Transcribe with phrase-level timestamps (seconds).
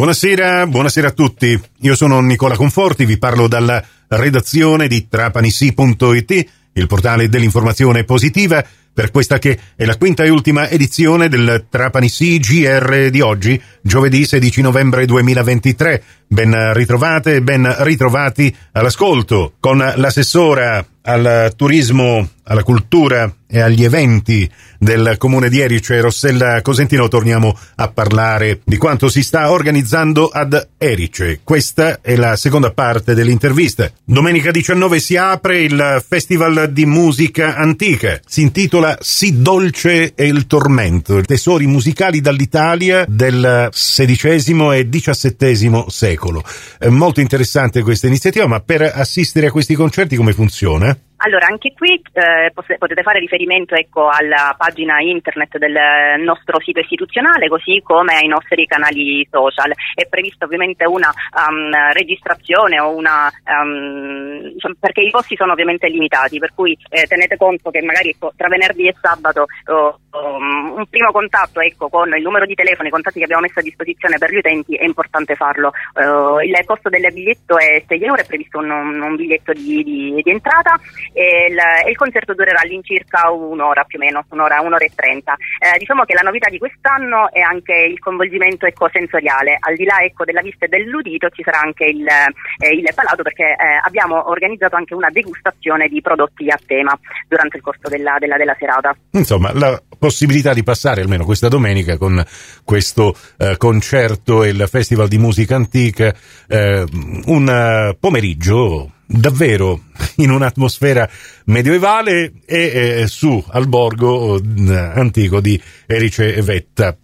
[0.00, 1.60] Buonasera, buonasera a tutti.
[1.80, 9.10] Io sono Nicola Conforti, vi parlo dalla redazione di trapanisi.it, il portale dell'informazione positiva, per
[9.10, 14.62] questa che è la quinta e ultima edizione del Trapani GR di oggi, giovedì 16
[14.62, 16.02] novembre 2023.
[16.28, 24.48] Ben ritrovate e ben ritrovati all'ascolto con l'assessora al turismo, alla cultura e agli eventi
[24.78, 30.68] del comune di Erice, Rossella Cosentino, torniamo a parlare di quanto si sta organizzando ad
[30.78, 31.40] Erice.
[31.42, 33.90] Questa è la seconda parte dell'intervista.
[34.04, 38.20] Domenica 19 si apre il Festival di Musica Antica.
[38.24, 46.42] Si intitola Si dolce e il tormento, tesori musicali dall'Italia del XVI e XVII secolo.
[46.78, 50.96] È molto interessante questa iniziativa, ma per assistere a questi concerti come funziona?
[51.22, 55.76] Allora, anche qui eh, potete fare riferimento ecco, alla pagina internet del
[56.22, 59.72] nostro sito istituzionale, così come ai nostri canali social.
[59.94, 61.12] È prevista ovviamente una
[61.48, 67.36] um, registrazione o una, um, perché i posti sono ovviamente limitati, per cui eh, tenete
[67.36, 72.16] conto che magari ecco, tra venerdì e sabato oh, um, un primo contatto ecco, con
[72.16, 74.84] il numero di telefono, i contatti che abbiamo messo a disposizione per gli utenti, è
[74.84, 75.72] importante farlo.
[75.92, 80.20] Uh, il costo del biglietto è 6 euro, è previsto un, un biglietto di, di,
[80.22, 80.78] di entrata
[81.12, 81.58] e il,
[81.88, 85.34] il, concerto durerà all'incirca un'ora più o meno, un'ora, un'ora e trenta.
[85.58, 89.98] Eh, diciamo che la novità di quest'anno è anche il coinvolgimento ecosensoriale, al di là
[90.00, 94.30] ecco, della vista e dell'udito ci sarà anche il, eh, il palato perché eh, abbiamo
[94.30, 98.94] organizzato anche una degustazione di prodotti a tema durante il corso della, della, della serata.
[99.12, 102.22] Insomma, la possibilità di passare almeno questa domenica con
[102.64, 106.12] questo eh, concerto e il Festival di Musica Antica,
[106.48, 106.84] eh,
[107.26, 109.80] un eh, pomeriggio davvero
[110.16, 111.08] in un'atmosfera
[111.46, 116.96] medievale e eh, su al borgo eh, antico di Erice Vetta.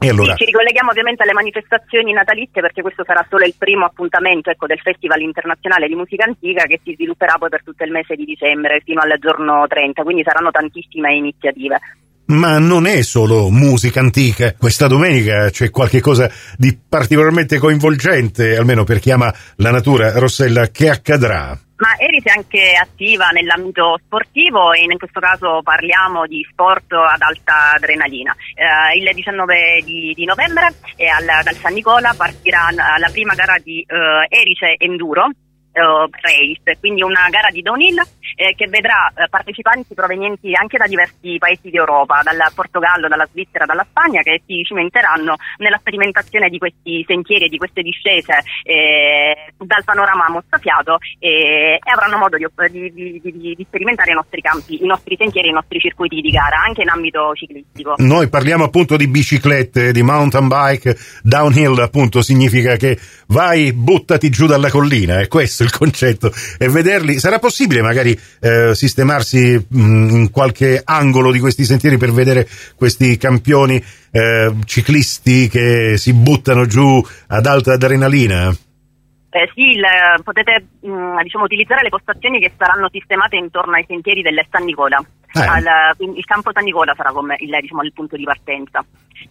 [0.00, 0.32] E allora...
[0.36, 4.66] Sì, ci ricolleghiamo ovviamente alle manifestazioni natalizie perché questo sarà solo il primo appuntamento ecco,
[4.66, 8.24] del Festival internazionale di musica antica che si svilupperà poi per tutto il mese di
[8.24, 11.80] dicembre fino al giorno 30, quindi saranno tantissime iniziative.
[12.28, 14.52] Ma non è solo musica antica.
[14.52, 20.12] Questa domenica c'è qualche cosa di particolarmente coinvolgente, almeno per chi ama la natura.
[20.18, 21.58] Rossella, che accadrà?
[21.76, 27.22] Ma Eris è anche attiva nell'ambito sportivo e in questo caso parliamo di sport ad
[27.22, 28.36] alta adrenalina.
[28.54, 33.80] Eh, il 19 di, di novembre al, dal San Nicola partirà la prima gara di
[33.86, 35.30] eh, Erice Enduro
[35.78, 37.98] uh, Race, quindi una gara di downhill
[38.34, 43.64] eh, che vedrà eh, partecipanti provenienti anche da diversi paesi d'Europa, dal Portogallo, dalla Svizzera,
[43.64, 49.52] dalla Spagna, che si cimenteranno nella sperimentazione di questi sentieri e di queste discese eh,
[49.56, 52.46] dal panorama mozzafiato e avranno modo di,
[52.92, 56.62] di, di, di, sperimentare i nostri campi, i nostri sentieri, i nostri circuiti di gara,
[56.64, 57.94] anche in ambito ciclistico.
[57.98, 64.46] Noi parliamo appunto di biciclette, di mountain bike, downhill appunto significa che vai, buttati giù
[64.46, 70.30] dalla collina, è questo il concetto, e vederli, sarà possibile magari eh, sistemarsi mh, in
[70.30, 77.04] qualche angolo di questi sentieri per vedere questi campioni eh, ciclisti che si buttano giù
[77.28, 78.54] ad alta adrenalina?
[79.30, 79.84] Eh, sì, il,
[80.24, 84.64] potete mh, mm, diciamo, utilizzare le postazioni che saranno sistemate intorno ai sentieri del San
[84.64, 84.98] Nicola.
[85.34, 85.40] Eh.
[85.40, 88.82] Al, il campo San Nicola sarà come il, diciamo, il punto di partenza.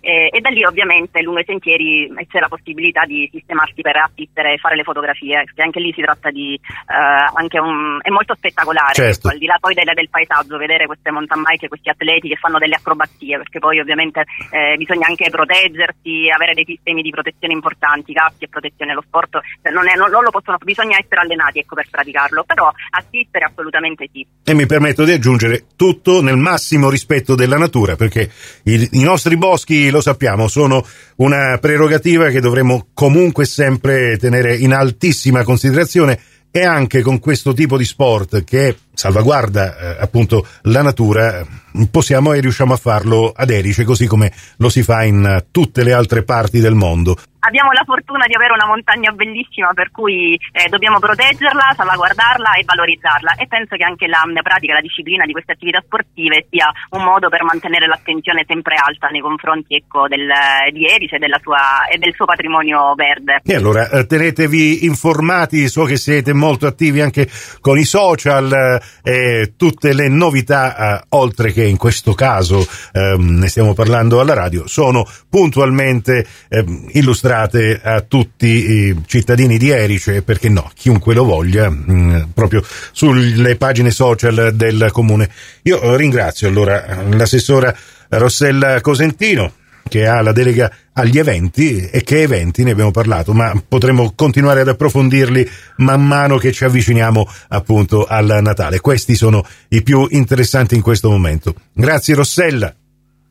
[0.02, 4.54] Eh, e da lì ovviamente lungo i sentieri c'è la possibilità di sistemarsi per assistere
[4.54, 8.94] e fare le fotografie, perché anche lì si tratta di eh, un, è molto spettacolare,
[8.94, 9.30] certo.
[9.30, 12.60] al di là poi del, del, paesaggio, vedere queste mountain bike, questi atleti che fanno
[12.60, 18.14] delle acrobazie, perché poi ovviamente eh, bisogna anche proteggersi, avere dei sistemi di protezione importanti,
[18.14, 21.60] caschi e protezione, lo sport cioè non, è, non, non, lo possono, bisogna essere allenati
[21.60, 24.26] ecco, per praticarlo, però assistere assolutamente sì.
[24.44, 28.32] E mi permetto di aggiungere tutto nel massimo rispetto della natura, perché
[28.64, 30.86] i, i nostri boschi lo sappiamo, sono
[31.18, 36.20] una prerogativa che dovremmo comunque sempre tenere in altissima considerazione
[36.52, 41.46] e anche con questo tipo di sport che salvaguarda eh, appunto la natura
[41.92, 45.94] possiamo e riusciamo a farlo ad Erice così come lo si fa in tutte le
[45.94, 47.16] altre parti del mondo
[47.48, 52.64] abbiamo la fortuna di avere una montagna bellissima per cui eh, dobbiamo proteggerla, salvaguardarla e
[52.66, 56.68] valorizzarla e penso che anche la, la pratica, la disciplina di queste attività sportive sia
[56.92, 60.28] un modo per mantenere l'attenzione sempre alta nei confronti ecco, del,
[60.74, 63.40] di Erice e, sua, e, del suo patrimonio verde.
[63.44, 67.28] E allora eh, tenetevi informati, so che siete molto attivi anche
[67.62, 73.48] con i social eh, tutte le novità, eh, oltre che in questo caso ehm, ne
[73.48, 80.22] stiamo parlando alla radio, sono puntualmente ehm, illustrate a tutti i cittadini di Erice, e
[80.22, 85.30] perché no, chiunque lo voglia, mh, mm, proprio sulle pagine social del comune.
[85.64, 87.76] Io ringrazio allora l'assessora
[88.10, 89.52] Rossella Cosentino
[89.88, 94.62] che ha la delega agli eventi e che eventi ne abbiamo parlato, ma potremo continuare
[94.62, 98.80] ad approfondirli man mano che ci avviciniamo appunto al Natale.
[98.80, 101.54] Questi sono i più interessanti in questo momento.
[101.74, 102.74] Grazie Rossella.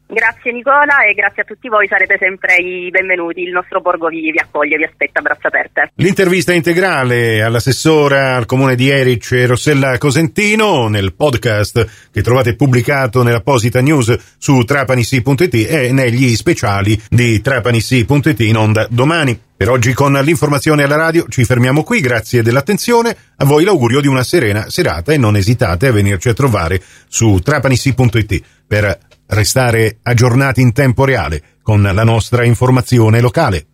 [0.09, 4.31] Grazie Nicola e grazie a tutti voi, sarete sempre i benvenuti, il nostro Borgo vi,
[4.31, 5.91] vi accoglie, vi aspetta a braccia aperte.
[5.97, 13.81] L'intervista integrale all'assessora al comune di Eric Rossella Cosentino nel podcast che trovate pubblicato nell'apposita
[13.81, 19.41] news su trapanissi.it e negli speciali di trapanissi.it in onda domani.
[19.57, 24.07] Per oggi con l'informazione alla radio ci fermiamo qui, grazie dell'attenzione, a voi l'augurio di
[24.07, 30.61] una serena serata e non esitate a venirci a trovare su trapanissi.it per restare aggiornati
[30.61, 33.67] in tempo reale con la nostra informazione locale.